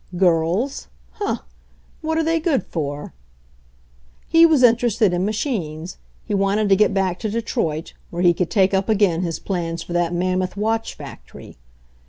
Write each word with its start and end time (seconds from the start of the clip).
"Girls?— 0.17 0.87
huh! 1.11 1.41
What 2.01 2.17
are 2.17 2.23
they 2.23 2.39
good 2.39 2.63
for?" 2.63 3.13
He 4.27 4.47
was 4.47 4.63
interested 4.63 5.13
in 5.13 5.25
machines. 5.25 5.97
He 6.25 6.33
wanted 6.33 6.69
to 6.69 6.75
get 6.75 6.91
back 6.91 7.19
to 7.19 7.29
Detroit, 7.29 7.93
where 8.09 8.23
he 8.23 8.33
could 8.33 8.49
take 8.49 8.73
up 8.73 8.89
again 8.89 9.21
his 9.21 9.37
plans 9.37 9.83
for 9.83 9.93
that 9.93 10.11
mammoth 10.11 10.57
watch 10.57 10.95
fac 10.95 11.27
tory. 11.27 11.55